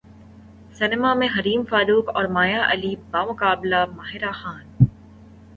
سینماں 0.73 1.13
میں 1.15 1.27
حریم 1.27 1.63
فاروق 1.69 2.09
اور 2.15 2.25
مایا 2.29 2.65
علی 2.71 2.95
بمقابلہ 3.11 3.85
ماہرہ 3.95 4.31
خان 4.31 4.65